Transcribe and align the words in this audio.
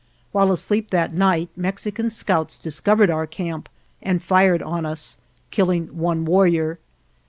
While 0.31 0.51
asleep 0.51 0.89
that 0.89 1.13
night 1.13 1.49
Mexican 1.55 2.09
scouts 2.09 2.57
discovered 2.57 3.11
our 3.11 3.27
camp 3.27 3.69
and 4.01 4.19
fired 4.19 4.63
on 4.63 4.83
us, 4.83 5.17
killing 5.51 5.95
one 5.95 6.25
warrior. 6.25 6.79